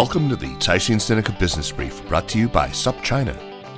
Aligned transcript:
Welcome 0.00 0.30
to 0.30 0.36
the 0.36 0.54
Caixin 0.56 0.96
Sinica 0.96 1.38
Business 1.38 1.70
Brief, 1.70 2.08
brought 2.08 2.26
to 2.28 2.38
you 2.38 2.48
by 2.48 2.68
SupChina. 2.68 3.36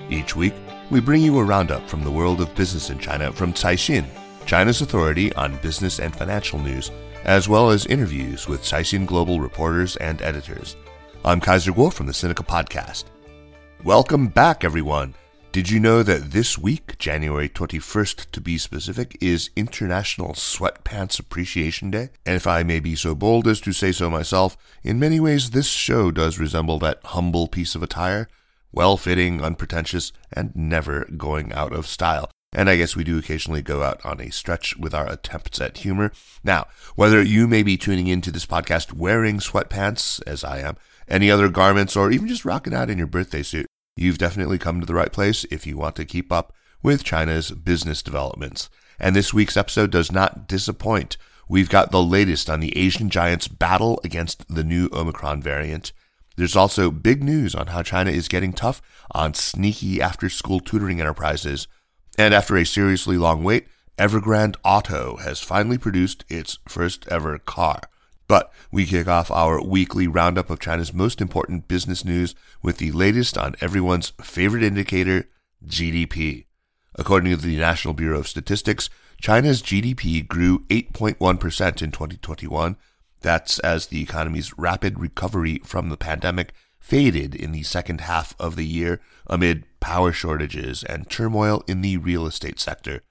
Each 0.08 0.36
week, 0.36 0.54
we 0.88 1.00
bring 1.00 1.20
you 1.20 1.36
a 1.36 1.42
roundup 1.42 1.88
from 1.88 2.04
the 2.04 2.12
world 2.12 2.40
of 2.40 2.54
business 2.54 2.90
in 2.90 3.00
China 3.00 3.32
from 3.32 3.52
Caixin, 3.52 4.06
China's 4.46 4.80
authority 4.82 5.34
on 5.34 5.56
business 5.56 5.98
and 5.98 6.14
financial 6.14 6.60
news, 6.60 6.92
as 7.24 7.48
well 7.48 7.70
as 7.70 7.86
interviews 7.86 8.46
with 8.46 8.62
Caixin 8.62 9.04
Global 9.04 9.40
reporters 9.40 9.96
and 9.96 10.22
editors. 10.22 10.76
I'm 11.24 11.40
Kaiser 11.40 11.72
Kuo 11.72 11.92
from 11.92 12.06
the 12.06 12.12
Sinica 12.12 12.46
Podcast. 12.46 13.06
Welcome 13.82 14.28
back, 14.28 14.62
everyone. 14.62 15.16
Did 15.52 15.68
you 15.68 15.80
know 15.80 16.02
that 16.02 16.30
this 16.30 16.56
week, 16.56 16.96
January 16.96 17.46
21st 17.46 18.30
to 18.30 18.40
be 18.40 18.56
specific, 18.56 19.18
is 19.20 19.50
International 19.54 20.32
Sweatpants 20.32 21.20
Appreciation 21.20 21.90
Day? 21.90 22.08
And 22.24 22.36
if 22.36 22.46
I 22.46 22.62
may 22.62 22.80
be 22.80 22.96
so 22.96 23.14
bold 23.14 23.46
as 23.46 23.60
to 23.60 23.72
say 23.74 23.92
so 23.92 24.08
myself, 24.08 24.56
in 24.82 24.98
many 24.98 25.20
ways 25.20 25.50
this 25.50 25.66
show 25.66 26.10
does 26.10 26.38
resemble 26.38 26.78
that 26.78 27.00
humble 27.04 27.48
piece 27.48 27.74
of 27.74 27.82
attire, 27.82 28.28
well 28.72 28.96
fitting, 28.96 29.42
unpretentious, 29.42 30.10
and 30.32 30.56
never 30.56 31.04
going 31.18 31.52
out 31.52 31.74
of 31.74 31.86
style. 31.86 32.30
And 32.54 32.70
I 32.70 32.78
guess 32.78 32.96
we 32.96 33.04
do 33.04 33.18
occasionally 33.18 33.60
go 33.60 33.82
out 33.82 34.02
on 34.06 34.22
a 34.22 34.30
stretch 34.30 34.78
with 34.78 34.94
our 34.94 35.06
attempts 35.06 35.60
at 35.60 35.76
humor. 35.76 36.12
Now, 36.42 36.66
whether 36.96 37.22
you 37.22 37.46
may 37.46 37.62
be 37.62 37.76
tuning 37.76 38.06
into 38.06 38.30
this 38.30 38.46
podcast 38.46 38.94
wearing 38.94 39.36
sweatpants, 39.36 40.22
as 40.26 40.44
I 40.44 40.60
am, 40.60 40.78
any 41.08 41.30
other 41.30 41.50
garments, 41.50 41.94
or 41.94 42.10
even 42.10 42.26
just 42.26 42.46
rocking 42.46 42.72
out 42.72 42.88
in 42.88 42.96
your 42.96 43.06
birthday 43.06 43.42
suit, 43.42 43.66
You've 43.96 44.18
definitely 44.18 44.58
come 44.58 44.80
to 44.80 44.86
the 44.86 44.94
right 44.94 45.12
place 45.12 45.44
if 45.50 45.66
you 45.66 45.76
want 45.76 45.96
to 45.96 46.04
keep 46.04 46.32
up 46.32 46.54
with 46.82 47.04
China's 47.04 47.50
business 47.50 48.02
developments. 48.02 48.70
And 48.98 49.14
this 49.14 49.34
week's 49.34 49.56
episode 49.56 49.90
does 49.90 50.10
not 50.10 50.48
disappoint. 50.48 51.16
We've 51.48 51.68
got 51.68 51.90
the 51.90 52.02
latest 52.02 52.48
on 52.48 52.60
the 52.60 52.76
Asian 52.76 53.10
giants' 53.10 53.48
battle 53.48 54.00
against 54.02 54.48
the 54.48 54.64
new 54.64 54.88
Omicron 54.92 55.42
variant. 55.42 55.92
There's 56.36 56.56
also 56.56 56.90
big 56.90 57.22
news 57.22 57.54
on 57.54 57.66
how 57.68 57.82
China 57.82 58.10
is 58.10 58.28
getting 58.28 58.54
tough 58.54 58.80
on 59.10 59.34
sneaky 59.34 60.00
after 60.00 60.30
school 60.30 60.60
tutoring 60.60 61.00
enterprises. 61.00 61.68
And 62.16 62.32
after 62.32 62.56
a 62.56 62.64
seriously 62.64 63.18
long 63.18 63.44
wait, 63.44 63.66
Evergrande 63.98 64.56
Auto 64.64 65.16
has 65.16 65.40
finally 65.40 65.76
produced 65.76 66.24
its 66.30 66.58
first 66.66 67.06
ever 67.08 67.38
car. 67.38 67.82
But 68.28 68.52
we 68.70 68.86
kick 68.86 69.08
off 69.08 69.30
our 69.30 69.62
weekly 69.62 70.06
roundup 70.06 70.50
of 70.50 70.60
China's 70.60 70.92
most 70.92 71.20
important 71.20 71.68
business 71.68 72.04
news 72.04 72.34
with 72.62 72.78
the 72.78 72.92
latest 72.92 73.36
on 73.36 73.56
everyone's 73.60 74.12
favorite 74.22 74.62
indicator, 74.62 75.28
GDP. 75.66 76.46
According 76.94 77.30
to 77.30 77.36
the 77.36 77.56
National 77.56 77.94
Bureau 77.94 78.18
of 78.18 78.28
Statistics, 78.28 78.90
China's 79.20 79.62
GDP 79.62 80.26
grew 80.26 80.60
8.1% 80.68 81.82
in 81.82 81.90
2021. 81.90 82.76
That's 83.20 83.58
as 83.60 83.86
the 83.86 84.02
economy's 84.02 84.56
rapid 84.58 84.98
recovery 84.98 85.60
from 85.64 85.88
the 85.88 85.96
pandemic 85.96 86.52
faded 86.80 87.34
in 87.34 87.52
the 87.52 87.62
second 87.62 88.02
half 88.02 88.34
of 88.38 88.56
the 88.56 88.66
year 88.66 89.00
amid 89.28 89.64
power 89.78 90.12
shortages 90.12 90.82
and 90.82 91.08
turmoil 91.08 91.62
in 91.68 91.80
the 91.80 91.96
real 91.96 92.26
estate 92.26 92.58
sector. 92.58 93.02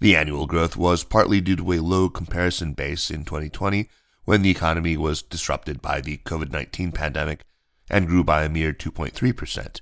The 0.00 0.16
annual 0.16 0.46
growth 0.46 0.76
was 0.76 1.04
partly 1.04 1.40
due 1.40 1.56
to 1.56 1.72
a 1.72 1.80
low 1.80 2.08
comparison 2.08 2.72
base 2.72 3.10
in 3.10 3.24
2020 3.24 3.88
when 4.28 4.42
the 4.42 4.50
economy 4.50 4.94
was 4.94 5.22
disrupted 5.22 5.80
by 5.80 6.02
the 6.02 6.18
COVID 6.18 6.50
19 6.50 6.92
pandemic 6.92 7.46
and 7.88 8.06
grew 8.06 8.22
by 8.22 8.44
a 8.44 8.48
mere 8.50 8.74
2.3%. 8.74 9.80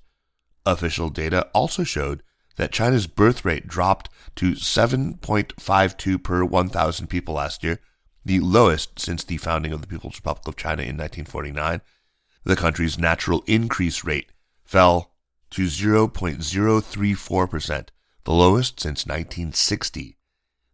Official 0.65 1.11
data 1.11 1.49
also 1.53 1.83
showed 1.83 2.23
that 2.55 2.71
China's 2.71 3.09
birth 3.09 3.45
rate 3.45 3.67
dropped 3.67 4.09
to 4.37 4.53
7.52 4.53 6.23
per 6.23 6.45
1,000 6.45 7.09
people 7.09 7.35
last 7.35 7.65
year, 7.65 7.81
the 8.25 8.39
lowest 8.39 9.01
since 9.01 9.25
the 9.25 9.39
founding 9.39 9.73
of 9.73 9.81
the 9.81 9.89
People's 9.89 10.19
Republic 10.19 10.47
of 10.47 10.55
China 10.55 10.83
in 10.83 10.97
1949. 10.97 11.81
The 12.45 12.55
country's 12.55 13.01
natural 13.01 13.43
increase 13.49 14.05
rate 14.05 14.31
fell 14.63 15.11
to 15.51 15.63
0.034%, 15.63 17.89
the 18.23 18.33
lowest 18.33 18.79
since 18.79 19.07
1960. 19.07 20.17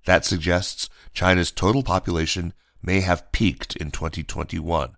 That 0.05 0.27
suggests 0.27 0.91
China's 1.15 1.51
total 1.51 1.83
population 1.83 2.53
may 2.83 3.01
have 3.01 3.31
peaked 3.33 3.77
in 3.77 3.91
2021. 3.91 4.97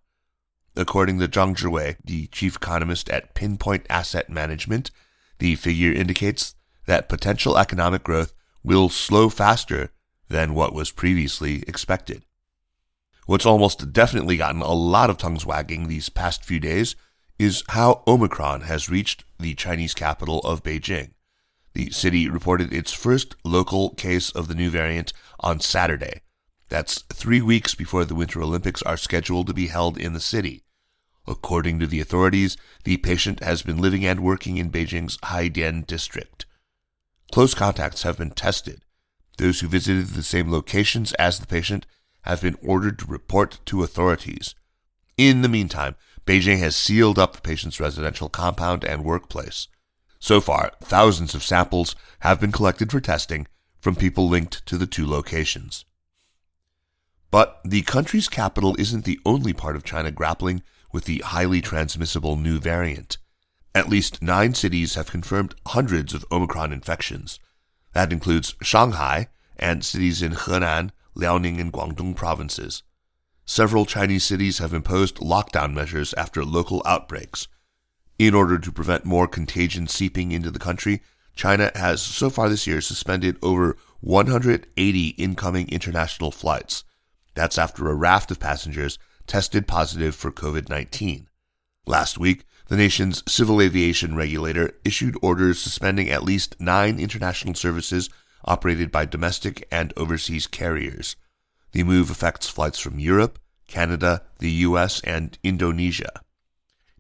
According 0.77 1.21
to 1.21 1.29
Zhang 1.29 1.55
Zhiwei, 1.55 1.97
the 2.05 2.27
chief 2.29 2.57
economist 2.57 3.09
at 3.11 3.35
Pinpoint 3.35 3.87
Asset 3.89 4.29
Management, 4.29 4.91
the 5.39 5.55
figure 5.55 5.93
indicates 5.93 6.55
that 6.87 7.09
potential 7.09 7.57
economic 7.57 8.03
growth 8.03 8.33
will 8.63 8.89
slow 8.89 9.29
faster 9.29 9.91
than 10.29 10.55
what 10.55 10.75
was 10.75 10.91
previously 10.91 11.63
expected. 11.69 12.25
What's 13.27 13.47
almost 13.47 13.93
definitely 13.93 14.37
gotten 14.37 14.61
a 14.61 14.73
lot 14.73 15.11
of 15.11 15.17
tongues 15.17 15.47
wagging 15.47 15.89
these 15.89 16.09
past 16.09 16.45
few 16.45 16.61
days 16.61 16.97
is 17.39 17.65
how 17.69 18.03
Omicron 18.07 18.63
has 18.63 18.89
reached 18.89 19.25
the 19.39 19.55
Chinese 19.55 19.95
capital 19.95 20.41
of 20.41 20.63
Beijing. 20.63 21.13
The 21.75 21.91
city 21.91 22.29
reported 22.29 22.73
its 22.73 22.93
first 22.93 23.35
local 23.45 23.91
case 23.91 24.31
of 24.31 24.49
the 24.49 24.55
new 24.55 24.71
variant 24.71 25.13
on 25.41 25.61
Saturday, 25.61 26.21
that's 26.69 27.03
three 27.13 27.41
weeks 27.41 27.75
before 27.75 28.05
the 28.05 28.15
Winter 28.15 28.43
Olympics 28.43 28.83
are 28.83 28.97
scheduled 28.97 29.47
to 29.47 29.55
be 29.55 29.69
held 29.69 29.99
in 29.99 30.13
the 30.13 30.21
city. 30.21 30.65
According 31.27 31.81
to 31.81 31.87
the 31.87 32.01
authorities, 32.01 32.57
the 32.85 32.99
patient 32.99 33.43
has 33.43 33.63
been 33.63 33.81
living 33.81 34.05
and 34.05 34.21
working 34.21 34.57
in 34.57 34.71
Beijing's 34.71 35.17
Haidian 35.19 35.87
district. 35.87 36.47
Close 37.33 37.55
contacts 37.55 38.03
have 38.03 38.19
been 38.19 38.31
tested. 38.31 38.85
Those 39.39 39.61
who 39.61 39.69
visited 39.69 40.09
the 40.09 40.23
same 40.23 40.51
locations 40.51 41.13
as 41.15 41.39
the 41.39 41.47
patient 41.47 41.87
have 42.23 42.43
been 42.43 42.57
ordered 42.63 42.99
to 42.99 43.07
report 43.07 43.59
to 43.67 43.83
authorities. 43.83 44.55
In 45.17 45.43
the 45.43 45.49
meantime, 45.49 45.97
Beijing 46.27 46.59
has 46.59 46.77
sealed 46.77 47.19
up 47.19 47.35
the 47.35 47.43
patient's 47.43 47.81
residential 47.81 48.29
compound 48.29 48.85
and 48.85 49.05
workplace. 49.05 49.69
So 50.19 50.41
far, 50.41 50.73
thousands 50.81 51.35
of 51.35 51.43
samples 51.43 51.95
have 52.21 52.41
been 52.41 52.53
collected 52.53 52.91
for 52.91 53.01
testing 53.01 53.47
from 53.81 53.97
people 53.97 54.29
linked 54.29 54.65
to 54.67 54.79
the 54.79 54.87
two 54.87 55.07
locations. 55.07 55.85
But 57.35 57.59
the 57.65 57.83
country's 57.83 58.29
capital 58.29 58.77
isn't 58.79 59.05
the 59.05 59.19
only 59.27 59.53
part 59.53 59.75
of 59.75 59.83
China 59.83 60.13
grappling 60.13 60.63
with 60.93 61.07
the 61.07 61.19
highly 61.19 61.61
transmissible 61.61 62.37
new 62.37 62.61
variant. 62.61 63.19
At 63.75 63.89
least 63.89 64.23
nine 64.23 64.55
cities 64.55 64.95
have 64.95 65.11
confirmed 65.11 65.57
hundreds 65.67 66.15
of 66.15 66.25
Omicron 66.31 66.73
infections. 66.73 67.41
That 67.93 68.13
includes 68.13 68.55
Shanghai 68.63 69.31
and 69.57 69.85
cities 69.85 70.23
in 70.23 70.31
Henan, 70.31 70.93
Liaoning, 71.17 71.61
and 71.61 71.73
Guangdong 71.73 72.15
provinces. 72.15 72.85
Several 73.45 73.85
Chinese 73.85 74.23
cities 74.23 74.59
have 74.59 74.73
imposed 74.73 75.17
lockdown 75.17 75.75
measures 75.75 76.15
after 76.15 76.45
local 76.45 76.83
outbreaks. 76.87 77.49
In 78.17 78.33
order 78.33 78.61
to 78.61 78.71
prevent 78.71 79.05
more 79.05 79.27
contagion 79.27 79.89
seeping 79.89 80.31
into 80.31 80.53
the 80.53 80.61
country, 80.61 81.03
China 81.35 81.73
has 81.75 82.01
so 82.01 82.31
far 82.31 82.49
this 82.49 82.69
year 82.69 82.81
suspended 82.81 83.39
over 83.43 83.77
180 84.03 85.09
incoming 85.09 85.69
international 85.69 86.31
flights. 86.31 86.85
That's 87.35 87.59
after 87.59 87.89
a 87.89 87.95
raft 87.95 88.31
of 88.31 88.41
passengers 88.41 88.99
tested 89.27 89.67
positive 89.67 90.15
for 90.15 90.31
COVID 90.31 90.69
19. 90.69 91.29
Last 91.87 92.19
week, 92.19 92.45
the 92.69 92.77
nation's 92.77 93.23
civil 93.31 93.61
aviation 93.61 94.17
regulator 94.17 94.73
issued 94.85 95.19
orders 95.21 95.61
suspending 95.61 96.09
at 96.09 96.25
least 96.25 96.61
nine 96.61 96.99
international 96.99 97.55
services 97.55 98.09
operated 98.45 98.91
by 98.91 99.05
domestic 99.05 99.67
and 99.71 99.93
overseas 99.97 100.47
carriers. 100.47 101.17
The 101.73 101.83
move 101.83 102.11
affects 102.11 102.49
flights 102.49 102.79
from 102.79 102.99
Europe, 102.99 103.39
Canada, 103.67 104.23
the 104.39 104.51
US, 104.51 105.01
and 105.03 105.37
Indonesia. 105.43 106.21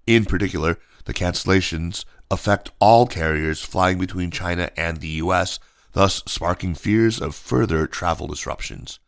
In 0.06 0.24
particular, 0.24 0.78
the 1.04 1.14
cancellations 1.14 2.04
affect 2.30 2.70
all 2.80 3.06
carriers 3.06 3.62
flying 3.62 3.98
between 3.98 4.30
China 4.30 4.70
and 4.76 4.98
the 4.98 5.20
US, 5.22 5.58
thus 5.92 6.22
sparking 6.26 6.74
fears 6.74 7.20
of 7.20 7.34
further 7.34 7.86
travel 7.86 8.26
disruptions. 8.26 8.98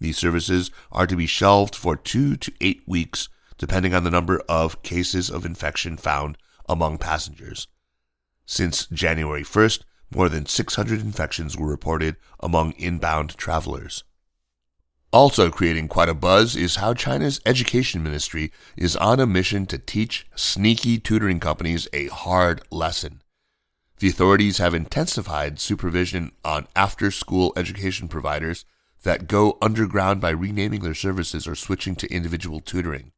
These 0.00 0.18
services 0.18 0.70
are 0.92 1.06
to 1.06 1.16
be 1.16 1.26
shelved 1.26 1.74
for 1.74 1.96
two 1.96 2.36
to 2.36 2.52
eight 2.60 2.82
weeks, 2.86 3.28
depending 3.56 3.94
on 3.94 4.04
the 4.04 4.10
number 4.10 4.40
of 4.48 4.82
cases 4.82 5.30
of 5.30 5.44
infection 5.44 5.96
found 5.96 6.38
among 6.68 6.98
passengers. 6.98 7.66
Since 8.46 8.86
January 8.86 9.42
1st, 9.42 9.82
more 10.10 10.28
than 10.28 10.46
600 10.46 11.00
infections 11.00 11.56
were 11.56 11.68
reported 11.68 12.16
among 12.40 12.72
inbound 12.72 13.36
travelers. 13.36 14.04
Also 15.10 15.50
creating 15.50 15.88
quite 15.88 16.08
a 16.08 16.14
buzz 16.14 16.54
is 16.54 16.76
how 16.76 16.92
China's 16.92 17.40
education 17.46 18.02
ministry 18.02 18.52
is 18.76 18.94
on 18.96 19.20
a 19.20 19.26
mission 19.26 19.64
to 19.66 19.78
teach 19.78 20.26
sneaky 20.34 20.98
tutoring 20.98 21.40
companies 21.40 21.88
a 21.92 22.08
hard 22.08 22.60
lesson. 22.70 23.22
The 24.00 24.08
authorities 24.08 24.58
have 24.58 24.74
intensified 24.74 25.58
supervision 25.58 26.32
on 26.44 26.68
after 26.76 27.10
school 27.10 27.52
education 27.56 28.06
providers 28.08 28.64
that 29.08 29.26
go 29.26 29.56
underground 29.62 30.20
by 30.20 30.28
renaming 30.28 30.82
their 30.82 30.92
services 30.92 31.48
or 31.48 31.54
switching 31.54 31.96
to 31.96 32.14
individual 32.14 32.60
tutoring. 32.60 33.10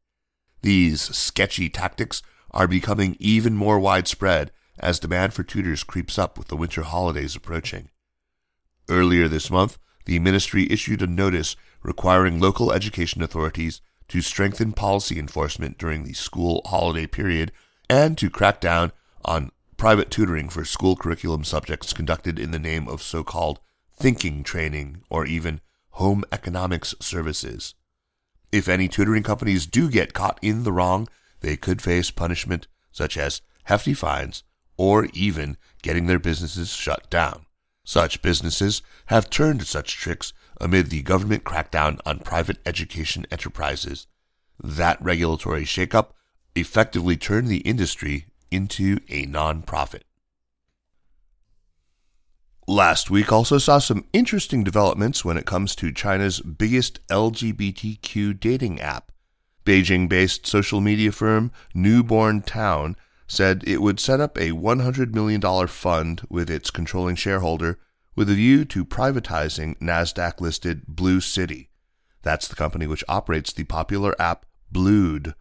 These 0.62 1.00
sketchy 1.16 1.68
tactics 1.68 2.22
are 2.52 2.68
becoming 2.68 3.16
even 3.18 3.56
more 3.56 3.80
widespread 3.80 4.52
as 4.78 5.00
demand 5.00 5.34
for 5.34 5.42
tutors 5.42 5.82
creeps 5.82 6.16
up 6.16 6.38
with 6.38 6.46
the 6.46 6.56
winter 6.56 6.82
holidays 6.82 7.34
approaching. 7.34 7.88
Earlier 8.88 9.26
this 9.26 9.50
month, 9.50 9.78
the 10.04 10.20
ministry 10.20 10.68
issued 10.70 11.02
a 11.02 11.08
notice 11.08 11.56
requiring 11.82 12.38
local 12.38 12.72
education 12.72 13.20
authorities 13.20 13.80
to 14.06 14.20
strengthen 14.20 14.70
policy 14.70 15.18
enforcement 15.18 15.76
during 15.76 16.04
the 16.04 16.12
school 16.12 16.62
holiday 16.66 17.08
period 17.08 17.50
and 17.88 18.16
to 18.16 18.30
crack 18.30 18.60
down 18.60 18.92
on 19.24 19.50
private 19.76 20.08
tutoring 20.08 20.50
for 20.50 20.64
school 20.64 20.94
curriculum 20.94 21.42
subjects 21.42 21.92
conducted 21.92 22.38
in 22.38 22.52
the 22.52 22.60
name 22.60 22.86
of 22.86 23.02
so 23.02 23.24
called 23.24 23.58
thinking 23.92 24.44
training 24.44 25.02
or 25.10 25.26
even 25.26 25.60
home 25.92 26.24
economics 26.32 26.94
services. 27.00 27.74
If 28.52 28.68
any 28.68 28.88
tutoring 28.88 29.22
companies 29.22 29.66
do 29.66 29.90
get 29.90 30.14
caught 30.14 30.38
in 30.42 30.64
the 30.64 30.72
wrong, 30.72 31.08
they 31.40 31.56
could 31.56 31.82
face 31.82 32.10
punishment 32.10 32.66
such 32.92 33.16
as 33.16 33.42
hefty 33.64 33.94
fines 33.94 34.42
or 34.76 35.06
even 35.12 35.56
getting 35.82 36.06
their 36.06 36.18
businesses 36.18 36.70
shut 36.70 37.08
down. 37.10 37.46
Such 37.84 38.22
businesses 38.22 38.82
have 39.06 39.30
turned 39.30 39.60
to 39.60 39.66
such 39.66 39.96
tricks 39.96 40.32
amid 40.60 40.90
the 40.90 41.02
government 41.02 41.44
crackdown 41.44 41.98
on 42.04 42.18
private 42.20 42.58
education 42.66 43.26
enterprises. 43.30 44.06
That 44.62 45.00
regulatory 45.02 45.64
shakeup 45.64 46.08
effectively 46.54 47.16
turned 47.16 47.48
the 47.48 47.58
industry 47.58 48.26
into 48.50 49.00
a 49.08 49.26
non-profit. 49.26 50.04
Last 52.70 53.10
week 53.10 53.32
also 53.32 53.58
saw 53.58 53.80
some 53.80 54.04
interesting 54.12 54.62
developments 54.62 55.24
when 55.24 55.36
it 55.36 55.44
comes 55.44 55.74
to 55.74 55.90
China's 55.90 56.38
biggest 56.38 57.04
LGBTQ 57.08 58.38
dating 58.38 58.80
app. 58.80 59.10
Beijing 59.66 60.08
based 60.08 60.46
social 60.46 60.80
media 60.80 61.10
firm 61.10 61.50
Newborn 61.74 62.42
Town 62.42 62.94
said 63.26 63.64
it 63.66 63.82
would 63.82 63.98
set 63.98 64.20
up 64.20 64.38
a 64.38 64.52
$100 64.52 65.12
million 65.12 65.66
fund 65.66 66.22
with 66.30 66.48
its 66.48 66.70
controlling 66.70 67.16
shareholder 67.16 67.80
with 68.14 68.30
a 68.30 68.34
view 68.34 68.64
to 68.66 68.84
privatizing 68.84 69.76
NASDAQ 69.80 70.40
listed 70.40 70.86
Blue 70.86 71.20
City. 71.20 71.70
That's 72.22 72.46
the 72.46 72.54
company 72.54 72.86
which 72.86 73.02
operates 73.08 73.52
the 73.52 73.64
popular 73.64 74.14
app 74.22 74.46
Blued. 74.70 75.34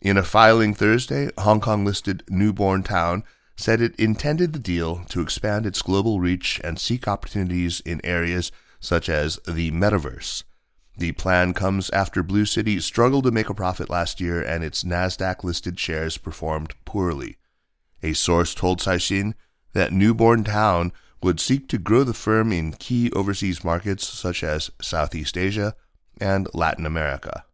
In 0.00 0.16
a 0.16 0.22
filing 0.22 0.72
Thursday, 0.72 1.28
Hong 1.36 1.60
Kong 1.60 1.84
listed 1.84 2.24
Newborn 2.30 2.82
Town 2.82 3.24
said 3.56 3.80
it 3.80 3.94
intended 3.96 4.52
the 4.52 4.58
deal 4.58 5.04
to 5.08 5.20
expand 5.20 5.66
its 5.66 5.82
global 5.82 6.20
reach 6.20 6.60
and 6.64 6.78
seek 6.78 7.06
opportunities 7.06 7.80
in 7.80 8.00
areas 8.04 8.50
such 8.80 9.08
as 9.08 9.38
the 9.46 9.70
metaverse. 9.70 10.42
The 10.96 11.12
plan 11.12 11.54
comes 11.54 11.88
after 11.90 12.22
Blue 12.22 12.44
City 12.44 12.78
struggled 12.80 13.24
to 13.24 13.30
make 13.30 13.48
a 13.48 13.54
profit 13.54 13.88
last 13.88 14.20
year 14.20 14.42
and 14.42 14.62
its 14.62 14.84
NASDAQ 14.84 15.42
listed 15.42 15.78
shares 15.78 16.18
performed 16.18 16.74
poorly. 16.84 17.36
A 18.02 18.12
source 18.12 18.54
told 18.54 18.80
Caixin 18.80 19.34
that 19.72 19.92
Newborn 19.92 20.44
Town 20.44 20.92
would 21.22 21.40
seek 21.40 21.68
to 21.68 21.78
grow 21.78 22.04
the 22.04 22.12
firm 22.12 22.52
in 22.52 22.72
key 22.72 23.10
overseas 23.12 23.64
markets 23.64 24.06
such 24.06 24.42
as 24.42 24.70
Southeast 24.80 25.38
Asia 25.38 25.74
and 26.20 26.48
Latin 26.52 26.84
America. 26.84 27.44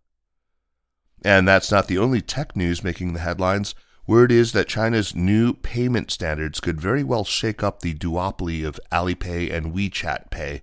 And 1.24 1.46
that's 1.46 1.70
not 1.70 1.86
the 1.86 1.98
only 1.98 2.20
tech 2.20 2.56
news 2.56 2.82
making 2.82 3.12
the 3.12 3.20
headlines. 3.20 3.74
Word 4.08 4.32
is 4.32 4.52
that 4.52 4.68
China's 4.68 5.14
new 5.14 5.52
payment 5.52 6.10
standards 6.10 6.60
could 6.60 6.80
very 6.80 7.04
well 7.04 7.24
shake 7.24 7.62
up 7.62 7.80
the 7.80 7.92
duopoly 7.92 8.66
of 8.66 8.80
Alipay 8.90 9.52
and 9.52 9.74
WeChat 9.74 10.30
Pay. 10.30 10.62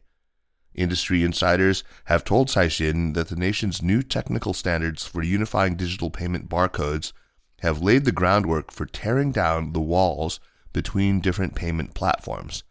Industry 0.73 1.23
insiders 1.23 1.83
have 2.05 2.23
told 2.23 2.47
Caixin 2.47 3.13
that 3.13 3.27
the 3.27 3.35
nation's 3.35 3.83
new 3.83 4.01
technical 4.01 4.55
standards 4.55 5.05
for 5.05 5.21
unifying 5.21 5.75
digital 5.75 6.09
payment 6.09 6.49
barcodes 6.49 7.13
have 7.59 7.83
laid 7.83 8.05
the 8.05 8.11
groundwork 8.11 8.71
for 8.71 8.87
tearing 8.87 9.31
down 9.31 9.73
the 9.73 9.79
walls 9.79 10.39
between 10.73 11.21
different 11.21 11.53
payment 11.53 11.93
platforms. 11.93 12.63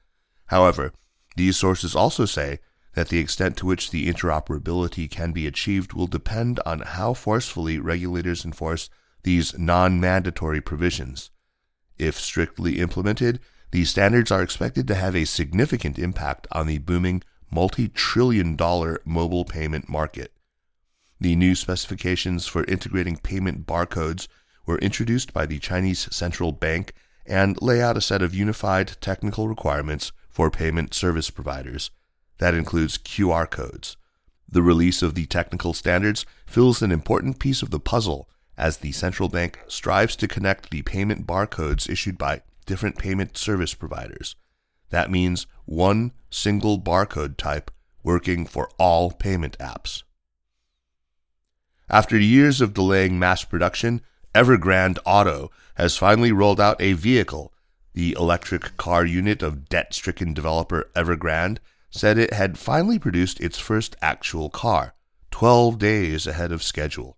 However, 0.47 0.93
these 1.37 1.56
sources 1.56 1.94
also 1.94 2.25
say 2.25 2.59
that 2.94 3.11
the 3.11 3.21
extent 3.21 3.56
to 3.59 3.67
which 3.67 3.93
the 3.93 4.12
interoperability 4.12 5.09
can 5.09 5.31
be 5.31 5.47
achieved 5.47 5.93
will 5.93 6.09
depend 6.09 6.59
on 6.67 6.81
how 6.81 7.15
forcefully 7.15 7.79
regulators 7.79 8.44
enforce 8.44 8.91
these 9.25 9.59
non 9.59 9.99
mandatory 9.99 10.61
provisions. 10.61 11.31
If 11.99 12.19
strictly 12.19 12.79
implemented, 12.79 13.41
these 13.73 13.91
standards 13.91 14.31
are 14.31 14.43
expected 14.43 14.87
to 14.88 14.94
have 14.94 15.17
a 15.17 15.25
significant 15.25 15.99
impact 15.99 16.47
on 16.53 16.69
the 16.69 16.79
booming 16.79 17.23
multi 17.50 17.88
trillion 17.88 18.55
dollar 18.56 19.00
mobile 19.05 19.44
payment 19.44 19.88
market. 19.88 20.32
The 21.21 21.35
new 21.37 21.55
specifications 21.55 22.47
for 22.47 22.65
integrating 22.65 23.17
payment 23.17 23.67
barcodes 23.67 24.29
were 24.67 24.79
introduced 24.79 25.32
by 25.32 25.47
the 25.47 25.59
Chinese 25.59 26.09
Central 26.15 26.53
Bank 26.53 26.93
and 27.26 27.61
lay 27.62 27.81
out 27.81 27.97
a 27.97 28.03
set 28.03 28.23
of 28.23 28.35
unified 28.35 28.97
technical 29.00 29.49
requirements 29.49 30.12
for 30.28 30.50
payment 30.50 30.95
service 30.95 31.31
providers. 31.31 31.90
That 32.38 32.54
includes 32.54 32.99
QR 32.99 33.50
codes. 33.50 33.97
The 34.49 34.62
release 34.62 35.02
of 35.02 35.14
the 35.14 35.26
technical 35.26 35.73
standards 35.73 36.26
fills 36.47 36.83
an 36.83 36.93
important 36.93 37.38
piece 37.38 37.62
of 37.62 37.71
the 37.71 37.81
puzzle 37.81 38.28
as 38.56 38.78
the 38.78 38.92
central 38.92 39.28
bank 39.28 39.61
strives 39.66 40.16
to 40.16 40.28
connect 40.28 40.70
the 40.70 40.82
payment 40.82 41.26
barcodes 41.26 41.88
issued 41.88 42.16
by 42.16 42.42
different 42.66 42.99
payment 42.99 43.37
service 43.37 43.75
providers. 43.75 44.37
That 44.90 45.11
means 45.11 45.46
one 45.64 46.12
single 46.30 46.78
barcode 46.78 47.37
type 47.37 47.70
working 48.02 48.46
for 48.46 48.68
all 48.78 49.11
payment 49.11 49.58
apps. 49.58 50.02
After 51.90 52.18
years 52.18 52.61
of 52.61 52.75
delaying 52.75 53.18
mass 53.18 53.44
production, 53.44 54.02
Evergrande 54.34 54.99
Auto 55.04 55.50
has 55.75 55.96
finally 55.96 56.32
rolled 56.32 56.61
out 56.61 56.80
a 56.80 56.94
vehicle. 56.94 57.52
The 57.92 58.16
electric 58.18 58.76
car 58.76 59.04
unit 59.04 59.42
of 59.42 59.68
debt 59.68 59.94
stricken 59.94 60.34
developer 60.34 60.90
Evergrande 60.94 61.58
said 61.90 62.18
it 62.18 62.32
had 62.32 62.58
finally 62.58 62.99
produced 62.99 63.40
its 63.40 63.58
first 63.58 63.94
actual 64.02 64.50
car, 64.50 64.94
12 65.30 65.78
days 65.78 66.26
ahead 66.26 66.50
of 66.50 66.62
schedule. 66.62 67.16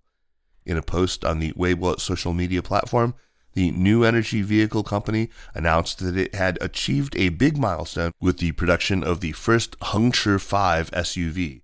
In 0.67 0.77
a 0.77 0.83
post 0.83 1.25
on 1.25 1.39
the 1.39 1.53
Weibo 1.53 1.99
social 2.01 2.35
media 2.35 2.61
platform, 2.61 3.15
the 3.55 3.71
new 3.71 4.05
energy 4.05 4.43
vehicle 4.43 4.83
company 4.83 5.31
announced 5.55 6.01
that 6.01 6.17
it 6.17 6.35
had 6.35 6.59
achieved 6.61 7.17
a 7.17 7.31
big 7.31 7.57
milestone 7.57 8.13
with 8.21 8.39
the 8.39 8.53
production 8.53 9.03
of 9.03 9.21
the 9.21 9.33
first 9.33 9.79
Hengchi 9.79 10.39
5 10.39 10.91
SUV. 10.91 11.63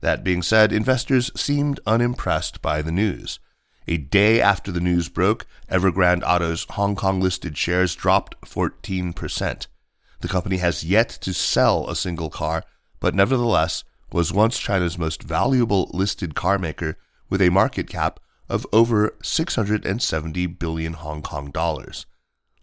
That 0.00 0.24
being 0.24 0.42
said, 0.42 0.72
investors 0.72 1.30
seemed 1.34 1.80
unimpressed 1.86 2.62
by 2.62 2.80
the 2.80 2.92
news. 2.92 3.40
A 3.88 3.98
day 3.98 4.40
after 4.40 4.72
the 4.72 4.80
news 4.80 5.08
broke, 5.08 5.46
Evergrande 5.70 6.22
Auto's 6.24 6.66
Hong 6.70 6.96
Kong 6.96 7.20
listed 7.20 7.58
shares 7.58 7.94
dropped 7.94 8.40
14%. 8.42 9.66
The 10.20 10.28
company 10.28 10.56
has 10.58 10.84
yet 10.84 11.08
to 11.20 11.34
sell 11.34 11.88
a 11.88 11.96
single 11.96 12.30
car, 12.30 12.64
but 13.00 13.14
nevertheless 13.14 13.84
was 14.12 14.32
once 14.32 14.58
China's 14.58 14.96
most 14.96 15.22
valuable 15.22 15.90
listed 15.92 16.34
car 16.34 16.58
maker 16.58 16.96
with 17.28 17.42
a 17.42 17.50
market 17.50 17.88
cap 17.88 18.20
of 18.48 18.66
over 18.72 19.14
670 19.22 20.46
billion 20.46 20.92
Hong 20.94 21.22
Kong 21.22 21.50
dollars. 21.50 22.06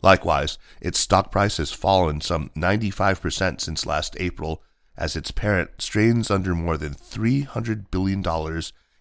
Likewise, 0.01 0.57
its 0.81 0.99
stock 0.99 1.31
price 1.31 1.57
has 1.57 1.71
fallen 1.71 2.19
some 2.21 2.49
95% 2.55 3.61
since 3.61 3.85
last 3.85 4.17
April 4.19 4.61
as 4.97 5.15
its 5.15 5.31
parent 5.31 5.69
strains 5.79 6.29
under 6.29 6.53
more 6.53 6.77
than 6.77 6.93
$300 6.93 7.89
billion 7.89 8.23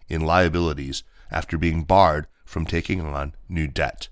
in 0.07 0.25
liabilities 0.25 1.03
after 1.29 1.57
being 1.57 1.83
barred 1.83 2.27
from 2.45 2.65
taking 2.65 3.01
on 3.01 3.35
new 3.49 3.67
debt. 3.67 4.07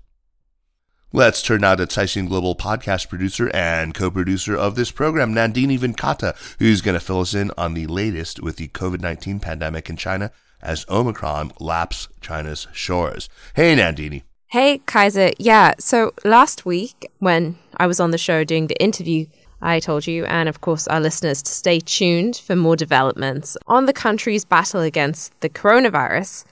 Let's 1.14 1.42
turn 1.42 1.60
now 1.60 1.74
to 1.74 1.86
Caixin 1.86 2.26
Global 2.26 2.54
podcast 2.54 3.10
producer 3.10 3.50
and 3.52 3.94
co-producer 3.94 4.56
of 4.56 4.76
this 4.76 4.90
program, 4.90 5.34
Nandini 5.34 5.78
Venkata, 5.78 6.34
who's 6.58 6.80
going 6.80 6.94
to 6.94 7.04
fill 7.04 7.20
us 7.20 7.34
in 7.34 7.50
on 7.58 7.74
the 7.74 7.86
latest 7.86 8.42
with 8.42 8.56
the 8.56 8.68
COVID-19 8.68 9.42
pandemic 9.42 9.90
in 9.90 9.96
China 9.96 10.30
as 10.62 10.86
Omicron 10.88 11.52
laps 11.58 12.08
China's 12.20 12.68
shores. 12.72 13.28
Hey, 13.54 13.74
Nandini. 13.74 14.22
Hey, 14.46 14.78
Kaiser. 14.86 15.32
Yeah, 15.38 15.72
so 15.78 16.12
last 16.24 16.66
week 16.66 17.10
when 17.18 17.56
I 17.78 17.86
was 17.86 18.00
on 18.00 18.10
the 18.10 18.18
show 18.18 18.44
doing 18.44 18.66
the 18.66 18.82
interview, 18.82 19.26
I 19.62 19.80
told 19.80 20.06
you, 20.06 20.24
and 20.26 20.48
of 20.48 20.60
course 20.60 20.86
our 20.88 21.00
listeners, 21.00 21.40
to 21.42 21.52
stay 21.52 21.80
tuned 21.80 22.36
for 22.36 22.56
more 22.56 22.76
developments 22.76 23.56
on 23.66 23.86
the 23.86 23.92
country's 23.92 24.44
battle 24.44 24.80
against 24.80 25.40
the 25.40 25.48
coronavirus. 25.48 26.44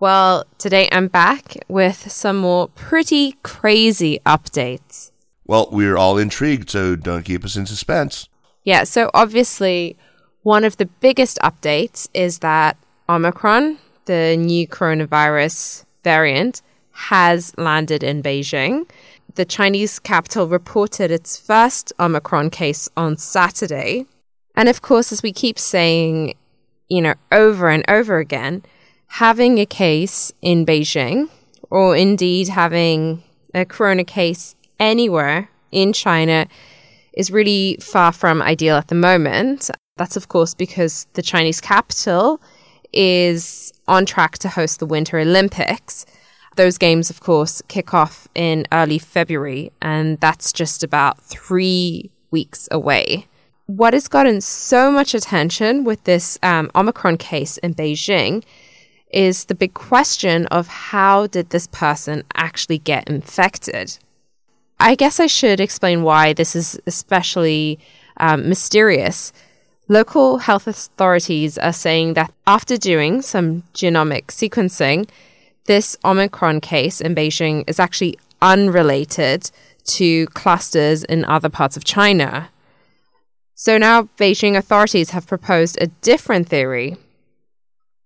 Well, 0.00 0.46
today 0.58 0.88
I'm 0.90 1.08
back 1.08 1.56
with 1.68 2.10
some 2.10 2.38
more 2.38 2.68
pretty 2.68 3.32
crazy 3.42 4.20
updates. 4.24 5.10
Well, 5.46 5.68
we're 5.70 5.96
all 5.96 6.18
intrigued, 6.18 6.70
so 6.70 6.96
don't 6.96 7.24
keep 7.24 7.44
us 7.44 7.56
in 7.56 7.66
suspense. 7.66 8.28
Yeah, 8.64 8.84
so 8.84 9.10
obviously, 9.14 9.96
one 10.42 10.64
of 10.64 10.76
the 10.76 10.86
biggest 10.86 11.38
updates 11.42 12.08
is 12.14 12.40
that 12.40 12.76
Omicron, 13.08 13.78
the 14.04 14.36
new 14.36 14.66
coronavirus 14.68 15.84
variant, 16.04 16.62
has 16.92 17.56
landed 17.56 18.02
in 18.02 18.22
Beijing. 18.22 18.88
The 19.34 19.44
Chinese 19.44 19.98
capital 19.98 20.48
reported 20.48 21.10
its 21.10 21.36
first 21.36 21.92
Omicron 21.98 22.50
case 22.50 22.88
on 22.96 23.16
Saturday. 23.16 24.06
And 24.54 24.68
of 24.68 24.82
course, 24.82 25.12
as 25.12 25.22
we 25.22 25.32
keep 25.32 25.58
saying, 25.58 26.34
you 26.88 27.00
know, 27.00 27.14
over 27.30 27.68
and 27.68 27.84
over 27.88 28.18
again, 28.18 28.64
having 29.06 29.58
a 29.58 29.66
case 29.66 30.32
in 30.42 30.66
Beijing 30.66 31.28
or 31.70 31.96
indeed 31.96 32.48
having 32.48 33.22
a 33.54 33.64
corona 33.64 34.04
case 34.04 34.54
anywhere 34.80 35.48
in 35.70 35.92
China 35.92 36.46
is 37.12 37.30
really 37.30 37.78
far 37.80 38.12
from 38.12 38.42
ideal 38.42 38.76
at 38.76 38.88
the 38.88 38.94
moment. 38.94 39.70
That's, 39.96 40.16
of 40.16 40.28
course, 40.28 40.54
because 40.54 41.06
the 41.14 41.22
Chinese 41.22 41.60
capital 41.60 42.40
is 42.92 43.72
on 43.86 44.06
track 44.06 44.38
to 44.38 44.48
host 44.48 44.80
the 44.80 44.86
Winter 44.86 45.18
Olympics. 45.18 46.06
Those 46.56 46.78
games, 46.78 47.10
of 47.10 47.20
course, 47.20 47.62
kick 47.68 47.94
off 47.94 48.28
in 48.34 48.66
early 48.72 48.98
February, 48.98 49.70
and 49.80 50.18
that's 50.20 50.52
just 50.52 50.82
about 50.82 51.20
three 51.20 52.10
weeks 52.30 52.68
away. 52.70 53.26
What 53.66 53.92
has 53.92 54.08
gotten 54.08 54.40
so 54.40 54.90
much 54.90 55.14
attention 55.14 55.84
with 55.84 56.02
this 56.04 56.38
um, 56.42 56.70
Omicron 56.74 57.18
case 57.18 57.58
in 57.58 57.74
Beijing 57.74 58.42
is 59.10 59.44
the 59.44 59.54
big 59.54 59.74
question 59.74 60.46
of 60.46 60.68
how 60.68 61.26
did 61.26 61.50
this 61.50 61.66
person 61.66 62.22
actually 62.34 62.78
get 62.78 63.08
infected? 63.08 63.98
I 64.80 64.94
guess 64.94 65.18
I 65.18 65.26
should 65.26 65.60
explain 65.60 66.02
why 66.02 66.32
this 66.32 66.54
is 66.54 66.80
especially 66.86 67.78
um, 68.18 68.48
mysterious. 68.48 69.32
Local 69.88 70.38
health 70.38 70.66
authorities 70.66 71.56
are 71.56 71.72
saying 71.72 72.14
that 72.14 72.32
after 72.46 72.76
doing 72.76 73.22
some 73.22 73.62
genomic 73.74 74.26
sequencing, 74.26 75.08
this 75.64 75.96
Omicron 76.04 76.60
case 76.60 77.00
in 77.00 77.14
Beijing 77.14 77.64
is 77.66 77.80
actually 77.80 78.18
unrelated 78.42 79.50
to 79.84 80.26
clusters 80.28 81.04
in 81.04 81.24
other 81.24 81.48
parts 81.48 81.76
of 81.76 81.84
China. 81.84 82.50
So 83.54 83.78
now 83.78 84.08
Beijing 84.18 84.56
authorities 84.56 85.10
have 85.10 85.26
proposed 85.26 85.78
a 85.80 85.86
different 86.02 86.48
theory 86.48 86.96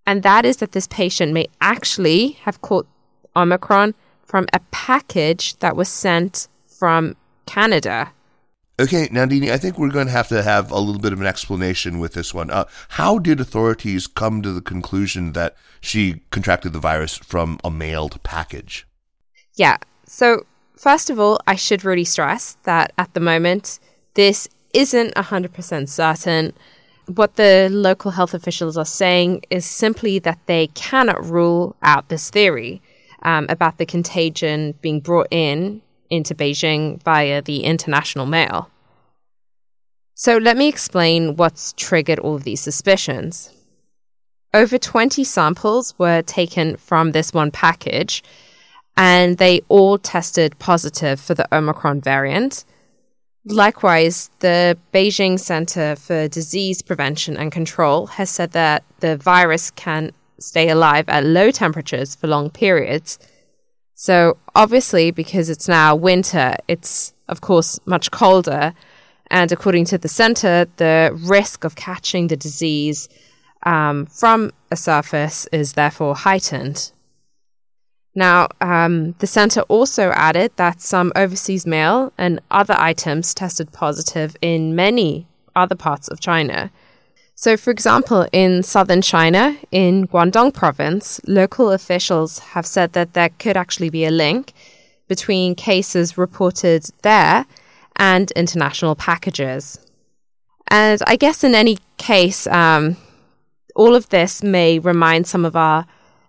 and 0.06 0.22
that 0.22 0.44
is 0.44 0.58
that 0.58 0.72
this 0.72 0.86
patient 0.88 1.32
may 1.32 1.46
actually 1.60 2.32
have 2.42 2.60
caught 2.60 2.86
Omicron 3.36 3.94
from 4.24 4.46
a 4.52 4.60
package 4.70 5.56
that 5.58 5.76
was 5.76 5.88
sent 5.88 6.48
from 6.66 7.16
Canada. 7.46 8.12
Okay, 8.80 9.06
Nandini, 9.08 9.50
I 9.50 9.58
think 9.58 9.78
we're 9.78 9.90
going 9.90 10.06
to 10.06 10.12
have 10.12 10.28
to 10.28 10.42
have 10.42 10.70
a 10.70 10.78
little 10.78 11.00
bit 11.00 11.12
of 11.12 11.20
an 11.20 11.26
explanation 11.26 11.98
with 11.98 12.14
this 12.14 12.32
one. 12.32 12.50
Uh, 12.50 12.64
how 12.90 13.18
did 13.18 13.38
authorities 13.38 14.06
come 14.06 14.40
to 14.42 14.52
the 14.52 14.62
conclusion 14.62 15.32
that 15.32 15.56
she 15.80 16.22
contracted 16.30 16.72
the 16.72 16.78
virus 16.78 17.16
from 17.16 17.60
a 17.62 17.70
mailed 17.70 18.22
package? 18.22 18.86
Yeah, 19.54 19.76
so 20.06 20.46
first 20.74 21.10
of 21.10 21.20
all, 21.20 21.38
I 21.46 21.54
should 21.54 21.84
really 21.84 22.04
stress 22.04 22.56
that 22.62 22.92
at 22.96 23.12
the 23.12 23.20
moment, 23.20 23.78
this 24.14 24.48
isn't 24.72 25.14
100% 25.14 25.88
certain 25.88 26.54
what 27.06 27.36
the 27.36 27.68
local 27.70 28.12
health 28.12 28.32
officials 28.32 28.76
are 28.76 28.84
saying 28.84 29.42
is 29.50 29.66
simply 29.66 30.18
that 30.20 30.38
they 30.46 30.68
cannot 30.68 31.24
rule 31.24 31.76
out 31.82 32.08
this 32.08 32.30
theory 32.30 32.80
um, 33.22 33.46
about 33.48 33.78
the 33.78 33.86
contagion 33.86 34.74
being 34.80 35.00
brought 35.00 35.28
in 35.30 35.82
into 36.12 36.34
Beijing 36.34 37.02
via 37.02 37.40
the 37.42 37.64
international 37.64 38.26
mail. 38.26 38.70
So 40.14 40.36
let 40.36 40.56
me 40.56 40.68
explain 40.68 41.36
what's 41.36 41.72
triggered 41.72 42.18
all 42.20 42.36
of 42.36 42.44
these 42.44 42.60
suspicions. 42.60 43.50
Over 44.54 44.76
20 44.76 45.24
samples 45.24 45.98
were 45.98 46.22
taken 46.22 46.76
from 46.76 47.12
this 47.12 47.32
one 47.32 47.50
package, 47.50 48.22
and 48.96 49.38
they 49.38 49.62
all 49.68 49.96
tested 49.96 50.58
positive 50.58 51.18
for 51.18 51.34
the 51.34 51.48
Omicron 51.52 52.02
variant. 52.02 52.64
Likewise, 53.46 54.30
the 54.40 54.78
Beijing 54.92 55.40
Center 55.40 55.96
for 55.96 56.28
Disease 56.28 56.82
Prevention 56.82 57.36
and 57.36 57.50
Control 57.50 58.06
has 58.06 58.28
said 58.30 58.52
that 58.52 58.84
the 59.00 59.16
virus 59.16 59.70
can 59.70 60.12
stay 60.38 60.68
alive 60.68 61.08
at 61.08 61.24
low 61.24 61.50
temperatures 61.50 62.14
for 62.14 62.26
long 62.26 62.50
periods. 62.50 63.18
So, 64.02 64.36
obviously, 64.56 65.12
because 65.12 65.48
it's 65.48 65.68
now 65.68 65.94
winter, 65.94 66.56
it's 66.66 67.14
of 67.28 67.40
course 67.40 67.78
much 67.86 68.10
colder. 68.10 68.74
And 69.28 69.52
according 69.52 69.84
to 69.84 69.96
the 69.96 70.08
center, 70.08 70.66
the 70.78 71.16
risk 71.22 71.62
of 71.62 71.76
catching 71.76 72.26
the 72.26 72.36
disease 72.36 73.08
um, 73.62 74.06
from 74.06 74.50
a 74.72 74.76
surface 74.76 75.46
is 75.52 75.74
therefore 75.74 76.16
heightened. 76.16 76.90
Now, 78.12 78.48
um, 78.60 79.12
the 79.20 79.28
center 79.28 79.60
also 79.68 80.10
added 80.10 80.50
that 80.56 80.80
some 80.80 81.12
overseas 81.14 81.64
mail 81.64 82.12
and 82.18 82.40
other 82.50 82.74
items 82.76 83.32
tested 83.32 83.70
positive 83.72 84.34
in 84.42 84.74
many 84.74 85.28
other 85.54 85.76
parts 85.76 86.08
of 86.08 86.18
China. 86.18 86.72
So, 87.42 87.56
for 87.56 87.72
example, 87.72 88.28
in 88.30 88.62
southern 88.62 89.02
China, 89.02 89.56
in 89.72 90.06
Guangdong 90.06 90.54
province, 90.54 91.20
local 91.26 91.72
officials 91.72 92.38
have 92.38 92.64
said 92.64 92.92
that 92.92 93.14
there 93.14 93.30
could 93.40 93.56
actually 93.56 93.90
be 93.90 94.04
a 94.04 94.12
link 94.12 94.52
between 95.08 95.56
cases 95.56 96.16
reported 96.16 96.84
there 97.02 97.44
and 97.96 98.30
international 98.36 98.94
packages. 98.94 99.80
And 100.68 101.02
I 101.08 101.16
guess 101.16 101.42
in 101.42 101.56
any 101.56 101.78
case, 101.96 102.46
um, 102.46 102.96
all 103.74 103.96
of 103.96 104.08
this 104.10 104.44
may 104.44 104.78
remind 104.78 105.26
some 105.26 105.44
of 105.44 105.56
our 105.56 105.84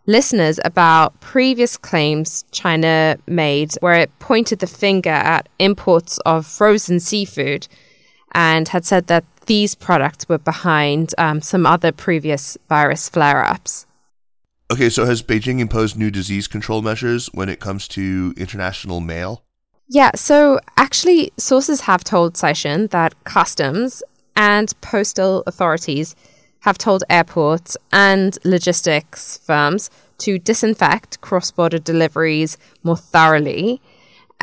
listeners 0.07 0.59
about 0.65 1.19
previous 1.19 1.77
claims 1.77 2.43
China 2.49 3.19
made 3.27 3.75
where 3.81 3.99
it 3.99 4.17
pointed 4.17 4.57
the 4.57 4.65
finger 4.65 5.11
at 5.11 5.47
imports 5.59 6.17
of 6.25 6.47
frozen 6.47 6.99
seafood 6.99 7.67
and 8.31 8.69
had 8.69 8.83
said 8.83 9.05
that 9.07 9.23
these 9.45 9.75
products 9.75 10.27
were 10.27 10.37
behind 10.37 11.13
um, 11.17 11.41
some 11.41 11.65
other 11.65 11.91
previous 11.91 12.57
virus 12.69 13.09
flare 13.09 13.43
ups. 13.43 13.85
Okay, 14.71 14.89
so 14.89 15.05
has 15.05 15.21
Beijing 15.21 15.59
imposed 15.59 15.97
new 15.97 16.09
disease 16.09 16.47
control 16.47 16.81
measures 16.81 17.27
when 17.27 17.49
it 17.49 17.59
comes 17.59 17.87
to 17.89 18.33
international 18.37 18.99
mail? 18.99 19.43
Yeah, 19.87 20.11
so 20.15 20.59
actually, 20.77 21.31
sources 21.37 21.81
have 21.81 22.03
told 22.03 22.33
Caixin 22.33 22.89
that 22.89 23.23
customs 23.23 24.01
and 24.35 24.73
postal 24.81 25.43
authorities 25.45 26.15
have 26.61 26.77
told 26.77 27.03
airports 27.09 27.75
and 27.91 28.37
logistics 28.45 29.37
firms 29.39 29.89
to 30.19 30.39
disinfect 30.39 31.19
cross 31.21 31.51
border 31.51 31.77
deliveries 31.77 32.57
more 32.83 32.97
thoroughly. 32.97 33.81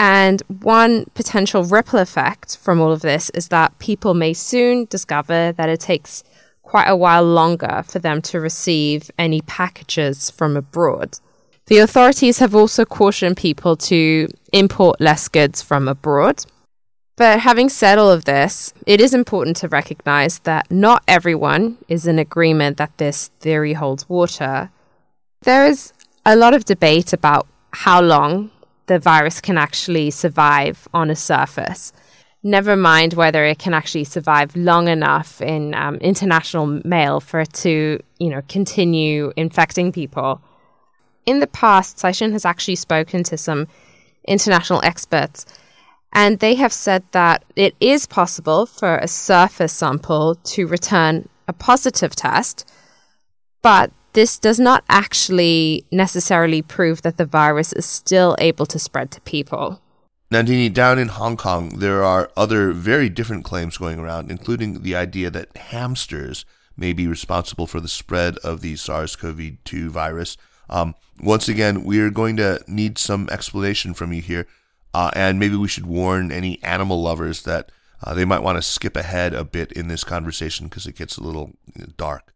And 0.01 0.43
one 0.63 1.05
potential 1.13 1.63
ripple 1.63 1.99
effect 1.99 2.57
from 2.57 2.81
all 2.81 2.91
of 2.91 3.03
this 3.03 3.29
is 3.35 3.49
that 3.49 3.79
people 3.79 4.15
may 4.15 4.33
soon 4.33 4.87
discover 4.87 5.53
that 5.53 5.69
it 5.69 5.79
takes 5.79 6.25
quite 6.63 6.89
a 6.89 6.97
while 6.97 7.23
longer 7.23 7.85
for 7.87 7.99
them 7.99 8.23
to 8.23 8.41
receive 8.41 9.11
any 9.19 9.43
packages 9.43 10.31
from 10.31 10.57
abroad. 10.57 11.19
The 11.67 11.79
authorities 11.79 12.39
have 12.39 12.55
also 12.55 12.87
cautioned 12.87 13.37
people 13.37 13.77
to 13.77 14.29
import 14.55 15.03
less 15.03 15.29
goods 15.29 15.61
from 15.61 15.87
abroad. 15.87 16.47
But 17.17 17.41
having 17.41 17.69
said 17.69 17.99
all 17.99 18.11
of 18.11 18.25
this, 18.25 18.73
it 18.87 19.03
is 19.03 19.13
important 19.13 19.59
to 19.59 19.69
recognize 19.69 20.39
that 20.41 20.71
not 20.71 21.05
everyone 21.07 21.77
is 21.89 22.07
in 22.07 22.19
agreement 22.19 22.79
that 22.79 22.97
this 22.97 23.29
theory 23.41 23.75
holds 23.75 24.09
water. 24.09 24.71
There 25.43 25.67
is 25.67 25.93
a 26.25 26.37
lot 26.37 26.55
of 26.55 26.65
debate 26.65 27.13
about 27.13 27.47
how 27.73 28.01
long 28.01 28.51
the 28.91 28.99
virus 28.99 29.41
can 29.41 29.57
actually 29.57 30.11
survive 30.11 30.89
on 30.93 31.11
a 31.11 31.15
surface. 31.15 31.93
Never 32.43 32.75
mind 32.75 33.15
whether 33.15 33.45
it 33.45 33.61
can 33.61 33.73
actually 33.73 34.03
survive 34.03 34.57
long 34.57 34.89
enough 34.89 35.41
in 35.41 35.75
um, 35.75 35.95
international 35.99 36.67
mail 36.85 37.21
for 37.21 37.39
it 37.39 37.53
to, 37.65 38.01
you 38.19 38.31
know, 38.31 38.43
continue 38.49 39.33
infecting 39.37 39.93
people. 39.93 40.43
In 41.25 41.39
the 41.39 41.47
past, 41.47 41.99
Caixin 41.99 42.33
has 42.33 42.45
actually 42.45 42.75
spoken 42.75 43.23
to 43.23 43.37
some 43.37 43.69
international 44.27 44.81
experts. 44.83 45.47
And 46.13 46.41
they 46.41 46.57
have 46.57 46.73
said 46.73 47.05
that 47.13 47.45
it 47.55 47.77
is 47.79 48.07
possible 48.07 48.67
for 48.67 48.97
a 48.97 49.07
surface 49.07 49.73
sample 49.73 50.35
to 50.35 50.67
return 50.67 51.29
a 51.47 51.53
positive 51.53 52.17
test, 52.17 52.69
but 53.63 53.93
this 54.13 54.39
does 54.39 54.59
not 54.59 54.85
actually 54.89 55.85
necessarily 55.91 56.63
prove 56.63 57.03
that 57.03 57.17
the 57.17 57.27
virus 57.27 57.73
is 57.73 57.87
still 57.87 58.37
able 58.39 58.67
to 58.67 58.79
spread 58.79 59.11
to 59.13 59.21
people. 59.23 59.81
Nandini, 60.33 60.73
down 60.73 60.99
in 60.99 61.09
Hong 61.09 61.37
Kong, 61.37 61.81
there 61.81 62.05
are 62.05 62.31
other 62.37 62.71
very 62.71 63.09
different 63.09 63.45
claims 63.45 63.77
going 63.77 63.99
around, 63.99 64.31
including 64.31 64.83
the 64.83 64.95
idea 64.95 65.29
that 65.31 65.57
hamsters 65.57 66.45
may 66.77 66.93
be 66.93 67.09
responsible 67.09 67.67
for 67.67 67.81
the 67.81 67.89
spread 67.89 68.39
of 68.39 68.61
the 68.61 68.77
SARS 68.77 69.17
CoV 69.17 69.57
2 69.65 69.91
virus. 69.91 70.37
Um, 70.69 70.95
once 71.21 71.49
again, 71.49 71.83
we 71.83 72.01
are 72.01 72.11
going 72.11 72.37
to 72.37 72.63
need 72.69 72.97
some 72.97 73.29
explanation 73.31 73.93
from 73.93 74.13
you 74.13 74.23
here, 74.23 74.47
uh, 74.95 75.11
and 75.15 75.41
maybe 75.41 75.57
we 75.57 75.69
should 75.69 75.87
warn 75.87 76.31
any 76.31 76.63
animal 76.63 77.03
lovers 77.03 77.43
that 77.43 77.73
uh, 78.03 78.15
they 78.15 78.25
might 78.25 78.43
want 78.43 78.57
to 78.57 78.63
skip 78.63 78.97
ahead 78.97 79.35
a 79.35 79.45
bit 79.45 79.73
in 79.73 79.89
this 79.89 80.05
conversation 80.05 80.69
because 80.69 80.87
it 80.87 80.97
gets 80.97 81.19
a 81.19 81.23
little 81.25 81.53
dark. 81.97 82.33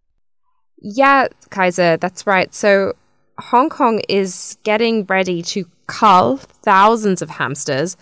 Yeah, 0.87 1.29
Kaiser, 1.49 1.97
that's 1.97 2.27
right. 2.27 2.55
So 2.55 2.93
Hong 3.39 3.71
Kong 3.71 4.03
is 4.07 4.59
getting 4.65 5.07
ready 5.07 5.41
to 5.41 5.65
cull 5.87 6.37
thousands 6.37 7.23
of 7.23 7.31
hamsters, 7.31 7.97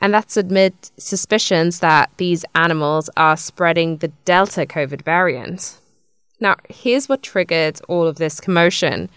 and 0.00 0.14
that's 0.14 0.36
amid 0.36 0.74
suspicions 0.96 1.80
that 1.80 2.12
these 2.18 2.44
animals 2.54 3.10
are 3.16 3.36
spreading 3.36 3.96
the 3.96 4.12
Delta 4.24 4.64
COVID 4.64 5.02
variant. 5.02 5.80
Now, 6.38 6.54
here's 6.68 7.08
what 7.08 7.24
triggered 7.24 7.80
all 7.88 8.06
of 8.06 8.18
this 8.18 8.40
commotion. 8.40 9.10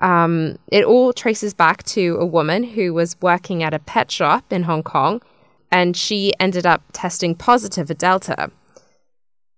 Um, 0.00 0.58
it 0.72 0.84
all 0.84 1.12
traces 1.12 1.54
back 1.54 1.84
to 1.84 2.16
a 2.18 2.26
woman 2.26 2.64
who 2.64 2.92
was 2.92 3.16
working 3.22 3.62
at 3.62 3.72
a 3.72 3.78
pet 3.78 4.10
shop 4.10 4.52
in 4.52 4.64
Hong 4.64 4.82
Kong, 4.82 5.22
and 5.70 5.96
she 5.96 6.32
ended 6.40 6.66
up 6.66 6.82
testing 6.92 7.36
positive 7.36 7.86
for 7.86 7.94
Delta. 7.94 8.50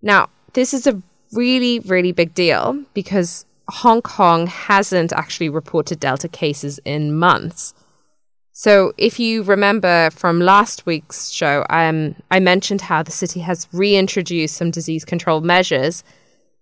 Now, 0.02 0.28
this 0.52 0.74
is 0.74 0.86
a 0.86 1.02
really, 1.32 1.80
really 1.80 2.12
big 2.12 2.34
deal 2.34 2.82
because 2.94 3.44
Hong 3.68 4.02
Kong 4.02 4.46
hasn't 4.46 5.12
actually 5.12 5.48
reported 5.48 6.00
Delta 6.00 6.28
cases 6.28 6.80
in 6.84 7.16
months. 7.16 7.74
So, 8.52 8.92
if 8.98 9.20
you 9.20 9.44
remember 9.44 10.10
from 10.10 10.40
last 10.40 10.84
week's 10.84 11.30
show, 11.30 11.64
um, 11.70 12.16
I 12.30 12.40
mentioned 12.40 12.80
how 12.80 13.04
the 13.04 13.12
city 13.12 13.38
has 13.40 13.68
reintroduced 13.72 14.56
some 14.56 14.72
disease 14.72 15.04
control 15.04 15.40
measures, 15.42 16.02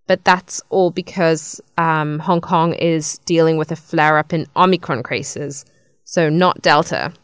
but 0.06 0.22
that's 0.22 0.60
all 0.68 0.90
because 0.90 1.58
um, 1.78 2.18
Hong 2.18 2.42
Kong 2.42 2.74
is 2.74 3.16
dealing 3.24 3.56
with 3.56 3.72
a 3.72 3.76
flare 3.76 4.18
up 4.18 4.34
in 4.34 4.46
Omicron 4.56 5.04
cases, 5.04 5.64
so 6.04 6.28
not 6.28 6.60
Delta. 6.60 7.14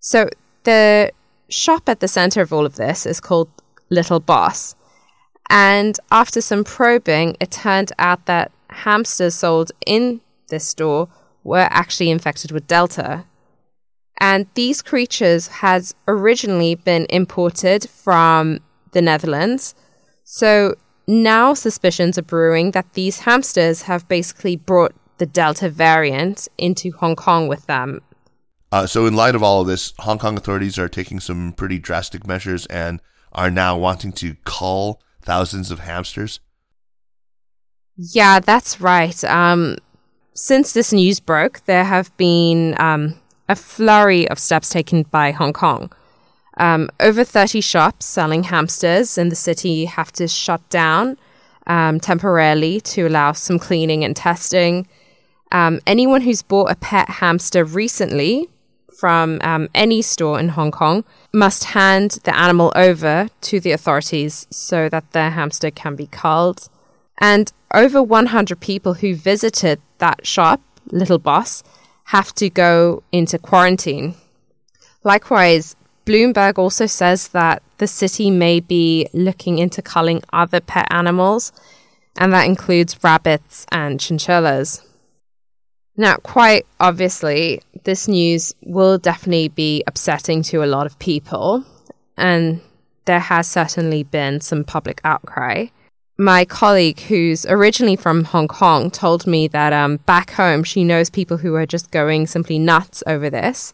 So, 0.00 0.28
the 0.64 1.12
shop 1.48 1.88
at 1.88 2.00
the 2.00 2.08
center 2.08 2.42
of 2.42 2.52
all 2.52 2.66
of 2.66 2.76
this 2.76 3.06
is 3.06 3.20
called 3.20 3.48
Little 3.88 4.20
Boss. 4.20 4.74
And 5.48 5.98
after 6.10 6.40
some 6.40 6.64
probing, 6.64 7.36
it 7.40 7.50
turned 7.50 7.92
out 7.98 8.26
that 8.26 8.52
hamsters 8.70 9.34
sold 9.34 9.72
in 9.86 10.20
this 10.48 10.66
store 10.66 11.08
were 11.44 11.68
actually 11.70 12.10
infected 12.10 12.50
with 12.50 12.66
Delta. 12.66 13.24
And 14.18 14.46
these 14.54 14.82
creatures 14.82 15.48
had 15.48 15.84
originally 16.08 16.74
been 16.74 17.06
imported 17.10 17.88
from 17.88 18.60
the 18.92 19.02
Netherlands. 19.02 19.74
So 20.24 20.74
now 21.06 21.54
suspicions 21.54 22.18
are 22.18 22.22
brewing 22.22 22.72
that 22.72 22.94
these 22.94 23.20
hamsters 23.20 23.82
have 23.82 24.08
basically 24.08 24.56
brought 24.56 24.94
the 25.18 25.26
Delta 25.26 25.68
variant 25.68 26.48
into 26.58 26.90
Hong 26.92 27.16
Kong 27.16 27.48
with 27.48 27.66
them. 27.66 28.00
Uh, 28.72 28.86
so, 28.86 29.06
in 29.06 29.14
light 29.14 29.34
of 29.34 29.42
all 29.42 29.60
of 29.60 29.66
this, 29.66 29.94
Hong 30.00 30.18
Kong 30.18 30.36
authorities 30.36 30.78
are 30.78 30.88
taking 30.88 31.20
some 31.20 31.52
pretty 31.52 31.78
drastic 31.78 32.26
measures 32.26 32.66
and 32.66 33.00
are 33.32 33.50
now 33.50 33.78
wanting 33.78 34.12
to 34.12 34.34
cull 34.44 35.00
thousands 35.26 35.70
of 35.70 35.80
hamsters? 35.80 36.40
Yeah, 37.96 38.40
that's 38.40 38.80
right. 38.80 39.22
Um, 39.24 39.76
since 40.34 40.72
this 40.72 40.92
news 40.92 41.20
broke, 41.20 41.64
there 41.66 41.84
have 41.84 42.16
been 42.16 42.74
um, 42.78 43.14
a 43.48 43.56
flurry 43.56 44.28
of 44.28 44.38
steps 44.38 44.68
taken 44.70 45.02
by 45.02 45.32
Hong 45.32 45.52
Kong. 45.52 45.92
Um, 46.58 46.88
over 47.00 47.24
30 47.24 47.60
shops 47.60 48.06
selling 48.06 48.44
hamsters 48.44 49.18
in 49.18 49.28
the 49.28 49.36
city 49.36 49.84
have 49.84 50.12
to 50.12 50.26
shut 50.28 50.66
down 50.70 51.18
um, 51.66 52.00
temporarily 52.00 52.80
to 52.80 53.06
allow 53.06 53.32
some 53.32 53.58
cleaning 53.58 54.04
and 54.04 54.16
testing. 54.16 54.86
Um, 55.52 55.80
anyone 55.86 56.22
who's 56.22 56.42
bought 56.42 56.70
a 56.70 56.76
pet 56.76 57.08
hamster 57.08 57.64
recently 57.64 58.48
from 58.98 59.38
um, 59.42 59.68
any 59.74 60.02
store 60.02 60.38
in 60.40 60.48
Hong 60.50 60.70
Kong 60.70 61.04
must 61.32 61.64
hand 61.64 62.12
the 62.24 62.36
animal 62.36 62.72
over 62.74 63.28
to 63.42 63.60
the 63.60 63.72
authorities 63.72 64.46
so 64.50 64.88
that 64.88 65.12
their 65.12 65.30
hamster 65.30 65.70
can 65.70 65.96
be 65.96 66.06
culled. 66.06 66.68
And 67.18 67.52
over 67.74 68.02
100 68.02 68.60
people 68.60 68.94
who 68.94 69.14
visited 69.14 69.80
that 69.98 70.26
shop, 70.26 70.60
Little 70.90 71.18
Boss, 71.18 71.62
have 72.04 72.34
to 72.36 72.48
go 72.48 73.02
into 73.12 73.38
quarantine. 73.38 74.14
Likewise, 75.04 75.76
Bloomberg 76.04 76.58
also 76.58 76.86
says 76.86 77.28
that 77.28 77.62
the 77.78 77.86
city 77.86 78.30
may 78.30 78.60
be 78.60 79.08
looking 79.12 79.58
into 79.58 79.82
culling 79.82 80.22
other 80.32 80.60
pet 80.60 80.86
animals, 80.90 81.52
and 82.16 82.32
that 82.32 82.46
includes 82.46 83.02
rabbits 83.02 83.66
and 83.72 84.00
chinchillas. 84.00 84.82
Now, 85.96 86.16
quite 86.16 86.66
obviously, 86.78 87.60
this 87.86 88.06
news 88.08 88.54
will 88.62 88.98
definitely 88.98 89.48
be 89.48 89.82
upsetting 89.86 90.42
to 90.42 90.62
a 90.62 90.66
lot 90.66 90.84
of 90.84 90.98
people, 90.98 91.64
and 92.18 92.60
there 93.06 93.20
has 93.20 93.46
certainly 93.46 94.02
been 94.02 94.40
some 94.40 94.64
public 94.64 95.00
outcry. 95.04 95.66
My 96.18 96.44
colleague, 96.44 97.00
who's 97.00 97.46
originally 97.46 97.96
from 97.96 98.24
Hong 98.24 98.48
Kong, 98.48 98.90
told 98.90 99.26
me 99.26 99.48
that 99.48 99.72
um, 99.72 99.98
back 99.98 100.30
home 100.30 100.64
she 100.64 100.82
knows 100.82 101.08
people 101.10 101.36
who 101.36 101.54
are 101.54 101.66
just 101.66 101.90
going 101.90 102.26
simply 102.26 102.58
nuts 102.58 103.02
over 103.06 103.30
this. 103.30 103.72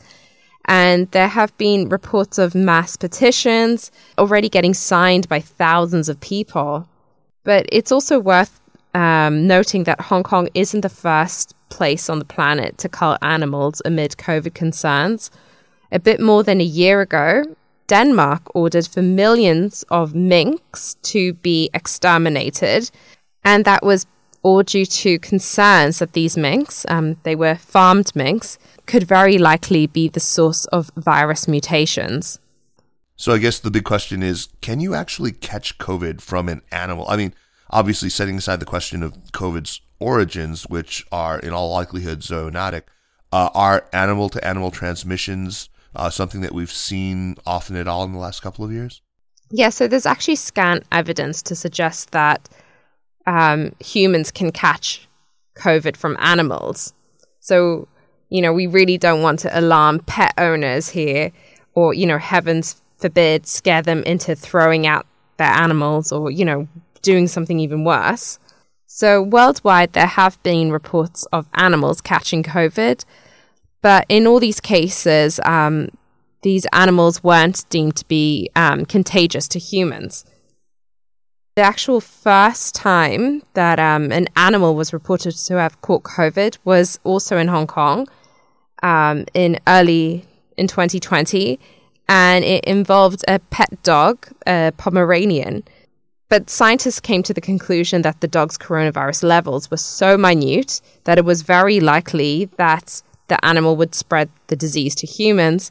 And 0.66 1.10
there 1.12 1.28
have 1.28 1.56
been 1.56 1.88
reports 1.88 2.38
of 2.38 2.54
mass 2.54 2.96
petitions 2.96 3.90
already 4.18 4.48
getting 4.48 4.74
signed 4.74 5.28
by 5.28 5.40
thousands 5.40 6.08
of 6.08 6.20
people. 6.20 6.88
But 7.44 7.66
it's 7.72 7.90
also 7.90 8.18
worth 8.18 8.60
um, 8.94 9.46
noting 9.46 9.84
that 9.84 10.00
Hong 10.00 10.22
Kong 10.22 10.48
isn't 10.54 10.82
the 10.82 10.88
first 10.88 11.54
place 11.72 12.10
on 12.10 12.18
the 12.18 12.24
planet 12.36 12.78
to 12.78 12.88
cull 12.88 13.16
animals 13.22 13.82
amid 13.84 14.12
COVID 14.12 14.54
concerns. 14.54 15.30
A 15.90 15.98
bit 15.98 16.20
more 16.20 16.42
than 16.42 16.60
a 16.60 16.64
year 16.80 17.00
ago, 17.00 17.44
Denmark 17.86 18.42
ordered 18.54 18.86
for 18.86 19.02
millions 19.02 19.84
of 19.90 20.14
minks 20.14 20.94
to 21.12 21.34
be 21.34 21.70
exterminated, 21.74 22.90
and 23.44 23.64
that 23.64 23.82
was 23.82 24.06
all 24.42 24.62
due 24.62 24.86
to 24.86 25.18
concerns 25.18 25.98
that 25.98 26.12
these 26.12 26.36
minks, 26.36 26.84
um, 26.88 27.16
they 27.22 27.36
were 27.36 27.54
farmed 27.54 28.14
minks, 28.14 28.58
could 28.86 29.04
very 29.04 29.38
likely 29.38 29.86
be 29.86 30.08
the 30.08 30.20
source 30.20 30.64
of 30.66 30.90
virus 30.96 31.46
mutations. 31.46 32.38
So 33.16 33.32
I 33.32 33.38
guess 33.38 33.60
the 33.60 33.70
big 33.70 33.84
question 33.84 34.22
is 34.22 34.48
can 34.60 34.80
you 34.80 34.94
actually 34.94 35.32
catch 35.32 35.78
COVID 35.78 36.20
from 36.20 36.48
an 36.48 36.62
animal? 36.72 37.06
I 37.08 37.16
mean, 37.16 37.34
obviously, 37.70 38.10
setting 38.10 38.36
aside 38.36 38.58
the 38.58 38.66
question 38.66 39.02
of 39.02 39.12
COVID's 39.32 39.80
origins, 40.02 40.64
which 40.64 41.06
are 41.10 41.38
in 41.38 41.52
all 41.52 41.70
likelihood 41.72 42.20
zoonotic, 42.20 42.82
uh, 43.32 43.48
are 43.54 43.86
animal 43.92 44.28
to 44.28 44.46
animal 44.46 44.70
transmissions 44.70 45.70
uh, 45.94 46.10
something 46.10 46.40
that 46.40 46.52
we've 46.52 46.72
seen 46.72 47.36
often 47.46 47.76
at 47.76 47.88
all 47.88 48.04
in 48.04 48.12
the 48.12 48.18
last 48.18 48.40
couple 48.40 48.64
of 48.64 48.72
years? 48.72 49.02
Yeah, 49.50 49.68
so 49.68 49.86
there's 49.86 50.06
actually 50.06 50.36
scant 50.36 50.84
evidence 50.92 51.42
to 51.42 51.54
suggest 51.54 52.12
that 52.12 52.48
um, 53.26 53.74
humans 53.80 54.30
can 54.30 54.50
catch 54.50 55.06
COVID 55.56 55.96
from 55.96 56.16
animals. 56.18 56.94
So, 57.40 57.88
you 58.30 58.40
know, 58.40 58.52
we 58.52 58.66
really 58.66 58.96
don't 58.96 59.22
want 59.22 59.40
to 59.40 59.58
alarm 59.58 60.00
pet 60.00 60.32
owners 60.38 60.88
here 60.88 61.32
or, 61.74 61.92
you 61.92 62.06
know, 62.06 62.18
heavens 62.18 62.80
forbid, 62.96 63.46
scare 63.46 63.82
them 63.82 64.02
into 64.04 64.34
throwing 64.34 64.86
out 64.86 65.06
their 65.36 65.52
animals 65.52 66.12
or, 66.12 66.30
you 66.30 66.44
know, 66.44 66.66
doing 67.02 67.26
something 67.26 67.58
even 67.58 67.84
worse. 67.84 68.38
So, 68.94 69.22
worldwide, 69.22 69.94
there 69.94 70.04
have 70.04 70.40
been 70.42 70.70
reports 70.70 71.24
of 71.32 71.48
animals 71.54 72.02
catching 72.02 72.42
COVID, 72.42 73.06
but 73.80 74.04
in 74.10 74.26
all 74.26 74.38
these 74.38 74.60
cases, 74.60 75.40
um, 75.46 75.88
these 76.42 76.66
animals 76.74 77.24
weren't 77.24 77.64
deemed 77.70 77.96
to 77.96 78.06
be 78.06 78.50
um, 78.54 78.84
contagious 78.84 79.48
to 79.48 79.58
humans. 79.58 80.26
The 81.56 81.62
actual 81.62 82.02
first 82.02 82.74
time 82.74 83.42
that 83.54 83.80
um, 83.80 84.12
an 84.12 84.28
animal 84.36 84.74
was 84.74 84.92
reported 84.92 85.36
to 85.36 85.54
have 85.54 85.80
caught 85.80 86.02
COVID 86.02 86.58
was 86.66 87.00
also 87.02 87.38
in 87.38 87.48
Hong 87.48 87.66
Kong 87.66 88.06
um, 88.82 89.24
in 89.32 89.58
early 89.66 90.26
in 90.58 90.68
2020, 90.68 91.58
and 92.10 92.44
it 92.44 92.62
involved 92.66 93.24
a 93.26 93.38
pet 93.38 93.82
dog, 93.82 94.28
a 94.46 94.70
Pomeranian 94.76 95.62
but 96.32 96.48
scientists 96.48 96.98
came 96.98 97.22
to 97.22 97.34
the 97.34 97.42
conclusion 97.42 98.00
that 98.00 98.22
the 98.22 98.26
dog's 98.26 98.56
coronavirus 98.56 99.22
levels 99.22 99.70
were 99.70 99.76
so 99.76 100.16
minute 100.16 100.80
that 101.04 101.18
it 101.18 101.26
was 101.26 101.42
very 101.42 101.78
likely 101.78 102.46
that 102.56 103.02
the 103.28 103.44
animal 103.44 103.76
would 103.76 103.94
spread 103.94 104.30
the 104.46 104.56
disease 104.56 104.94
to 104.94 105.06
humans. 105.06 105.70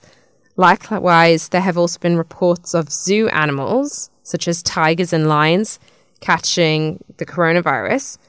Likewise, 0.57 1.49
there 1.49 1.61
have 1.61 1.79
also 1.79 1.97
been 1.97 2.15
reports 2.15 2.75
of 2.75 2.93
zoo 2.93 3.27
animals, 3.29 4.11
such 4.21 4.47
as 4.47 4.61
tigers 4.61 5.13
and 5.13 5.27
lions, 5.27 5.79
catching 6.19 7.03
the 7.17 7.25
coronavirus. 7.25 8.19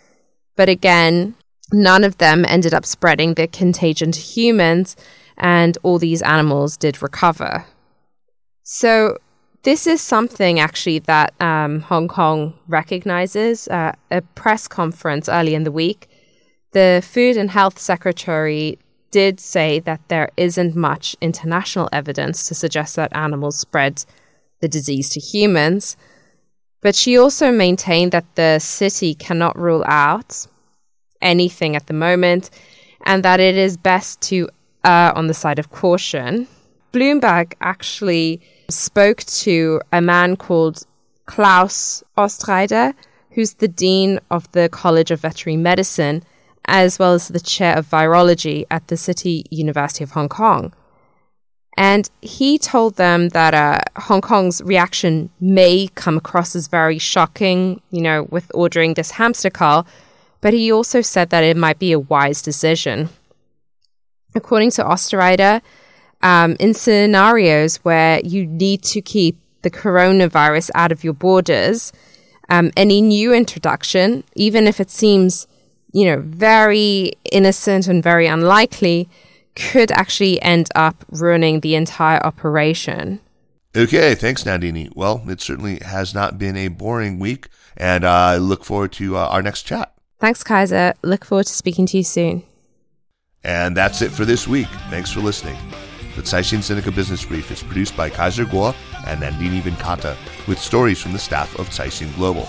But 0.57 0.71
again, 0.71 1.35
none 1.71 2.03
of 2.03 2.17
them 2.17 2.47
ended 2.49 2.73
up 2.73 2.87
spreading 2.87 3.35
the 3.35 3.47
contagion 3.47 4.11
to 4.11 4.21
humans, 4.21 4.97
and 5.37 5.77
all 5.83 5.99
these 5.99 6.23
animals 6.23 6.79
did 6.79 7.03
recover. 7.03 7.67
So, 8.63 9.19
this 9.63 9.87
is 9.87 10.01
something 10.01 10.59
actually 10.59 10.99
that 11.01 11.41
um, 11.41 11.81
Hong 11.81 12.09
Kong 12.09 12.55
recognizes. 12.67 13.69
Uh, 13.69 13.93
a 14.11 14.23
press 14.35 14.67
conference 14.67 15.29
early 15.29 15.55
in 15.55 15.65
the 15.65 15.73
week, 15.73 16.09
the 16.73 17.03
Food 17.07 17.37
and 17.37 17.51
Health 17.51 17.79
Secretary 17.79 18.79
did 19.11 19.39
say 19.39 19.79
that 19.81 20.01
there 20.09 20.31
isn't 20.37 20.75
much 20.75 21.15
international 21.21 21.89
evidence 21.93 22.49
to 22.49 22.55
suggest 22.55 22.97
that 22.97 23.15
animals 23.15 23.59
spread 23.59 24.05
the 24.61 24.69
disease 24.69 25.11
to 25.11 25.21
humans. 25.21 25.97
But 26.81 26.97
she 26.97 27.17
also 27.17 27.53
maintained 27.53 28.13
that 28.13 28.35
the 28.35 28.59
city 28.59 29.15
cannot 29.15 29.57
rule 29.57 29.85
out 29.87 30.47
anything 31.21 31.77
at 31.77 31.87
the 31.87 31.95
moment 31.95 32.51
and 33.05 33.23
that 33.23 33.39
it 33.39 33.57
is 33.57 33.77
best 33.77 34.21
to 34.23 34.49
err 34.85 35.17
on 35.17 35.29
the 35.29 35.35
side 35.35 35.59
of 35.59 35.71
caution. 35.71 36.49
Bloomberg 36.93 37.55
actually 37.61 38.41
spoke 38.69 39.25
to 39.25 39.81
a 39.93 40.01
man 40.01 40.37
called 40.37 40.87
Klaus 41.27 42.03
Osterrieder, 42.19 42.95
who's 43.31 43.55
the 43.55 43.69
dean 43.69 44.21
of 44.31 44.51
the 44.53 44.69
College 44.69 45.11
of 45.11 45.21
Veterinary 45.21 45.57
Medicine, 45.57 46.23
as 46.67 46.99
well 46.99 47.15
as 47.15 47.29
the 47.29 47.41
chair 47.41 47.77
of 47.77 47.89
virology 47.89 48.65
at 48.71 48.89
the 48.89 48.97
City 48.97 49.45
University 49.51 50.05
of 50.05 50.11
Hong 50.11 50.29
Kong. 50.29 50.73
And 51.77 52.11
he 52.21 52.59
told 52.59 52.97
them 52.97 53.31
that 53.31 53.55
uh, 53.55 53.81
Hong 54.03 54.21
Kong's 54.21 54.61
reaction 54.63 55.31
may 55.41 55.89
come 55.95 56.19
across 56.19 56.55
as 56.55 56.69
very 56.69 56.99
shocking, 56.99 57.81
you 57.91 58.03
know, 58.03 58.25
with 58.25 58.51
ordering 58.53 58.95
this 58.95 59.13
hamster 59.13 59.49
car, 59.49 59.87
but 60.43 60.53
he 60.53 60.71
also 60.71 61.01
said 61.01 61.31
that 61.31 61.45
it 61.45 61.57
might 61.57 61.79
be 61.79 61.93
a 61.93 61.99
wise 61.99 62.43
decision. 62.43 63.09
According 64.35 64.73
to 64.73 64.85
Osterrieder, 64.85 65.63
um, 66.23 66.57
in 66.59 66.75
scenarios 66.75 67.77
where 67.77 68.21
you 68.21 68.47
need 68.47 68.83
to 68.85 69.01
keep 69.01 69.39
the 69.63 69.71
coronavirus 69.71 70.71
out 70.75 70.93
of 70.93 71.05
your 71.05 71.15
borders, 71.15 71.93
um, 72.49 72.71
any 72.77 73.01
new 73.01 73.33
introduction, 73.33 74.25
even 74.35 74.67
if 74.67 74.81
it 74.81 74.91
seems, 74.91 75.47
you 75.93 76.05
know, 76.05 76.21
very 76.21 77.13
innocent 77.31 77.87
and 77.89 78.03
very 78.03 78.27
unlikely, 78.27 79.09
could 79.55 79.91
actually 79.93 80.41
end 80.43 80.69
up 80.75 81.05
ruining 81.11 81.61
the 81.61 81.75
entire 81.75 82.25
operation. 82.25 83.21
Okay, 83.75 84.15
thanks, 84.15 84.45
Nandini. 84.45 84.95
Well, 84.95 85.23
it 85.29 85.41
certainly 85.41 85.79
has 85.79 86.15
not 86.15 86.39
been 86.39 86.57
a 86.57 86.69
boring 86.69 87.19
week, 87.19 87.49
and 87.77 88.05
uh, 88.05 88.11
I 88.11 88.37
look 88.37 88.65
forward 88.65 88.93
to 88.93 89.17
uh, 89.17 89.29
our 89.29 89.43
next 89.43 89.63
chat. 89.63 89.95
Thanks, 90.19 90.45
Kaiser. 90.45 90.95
Look 91.03 91.25
forward 91.25 91.47
to 91.47 91.55
speaking 91.55 91.87
to 91.87 91.97
you 91.97 92.05
soon. 92.05 92.45
And 93.43 93.77
that's 93.77 94.03
it 94.03 94.13
for 94.13 94.25
this 94.25 94.47
week. 94.47 94.69
Thanks 94.89 95.11
for 95.11 95.21
listening. 95.21 95.57
The 96.15 96.23
Caixin 96.23 96.59
Sinica 96.59 96.95
Business 96.95 97.25
Brief 97.25 97.51
is 97.51 97.63
produced 97.63 97.97
by 97.97 98.11
Kaiser 98.11 98.45
Kuo 98.45 98.75
and 99.07 99.23
Nandini 99.23 99.63
Venkata, 99.63 100.17
with 100.47 100.59
stories 100.59 101.01
from 101.01 101.13
the 101.13 101.19
staff 101.19 101.59
of 101.59 101.71
Caixin 101.71 102.15
Global. 102.17 102.47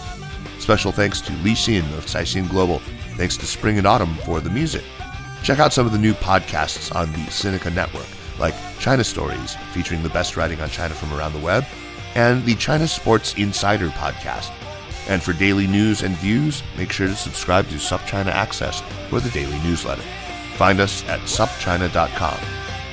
Special 0.60 0.92
thanks 0.92 1.22
to 1.22 1.32
Li 1.44 1.54
Xin 1.54 1.84
of 1.98 2.06
Caixin 2.06 2.50
Global. 2.50 2.80
Thanks 3.16 3.38
to 3.38 3.46
Spring 3.46 3.78
and 3.78 3.88
Autumn 3.88 4.16
for 4.26 4.42
the 4.42 4.50
music. 4.50 4.84
Check 5.44 5.60
out 5.60 5.74
some 5.74 5.86
of 5.86 5.92
the 5.92 5.98
new 5.98 6.14
podcasts 6.14 6.94
on 6.94 7.12
the 7.12 7.20
Sinica 7.30 7.74
Network, 7.74 8.08
like 8.40 8.56
China 8.80 9.04
Stories, 9.04 9.56
featuring 9.72 10.04
the 10.04 10.10
best 10.10 10.36
writing 10.36 10.60
on 10.62 10.70
China 10.70 10.94
from 10.94 11.14
around 11.14 11.34
the 11.34 11.40
web, 11.40 11.66
and 12.16 12.44
the 12.46 12.56
China 12.56 12.88
Sports 12.88 13.34
Insider 13.36 13.90
podcast. 13.90 14.52
And 15.08 15.22
for 15.22 15.34
daily 15.34 15.68
news 15.68 16.02
and 16.02 16.16
views, 16.18 16.64
make 16.78 16.92
sure 16.92 17.08
to 17.08 17.16
subscribe 17.16 17.68
to 17.70 17.76
SupChina 17.76 18.28
Access 18.28 18.82
for 19.10 19.20
the 19.20 19.30
daily 19.32 19.60
newsletter. 19.60 20.04
Find 20.56 20.80
us 20.80 21.04
at 21.10 21.20
supchina.com. 21.22 22.63